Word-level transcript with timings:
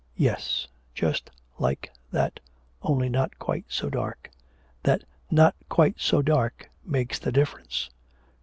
'Yes, 0.17 0.67
just 0.95 1.29
like 1.59 1.91
that, 2.11 2.39
only 2.81 3.07
not 3.07 3.37
quite 3.37 3.65
so 3.67 3.87
dark. 3.87 4.31
That 4.81 5.03
"not 5.29 5.53
quite 5.69 5.99
so 5.99 6.23
dark" 6.23 6.67
makes 6.83 7.19
the 7.19 7.31
difference. 7.31 7.87